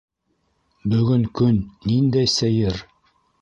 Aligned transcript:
—Бөгөн 0.93 1.25
көн 1.41 1.59
ниндәй 1.91 2.33
сәйер! 2.39 2.81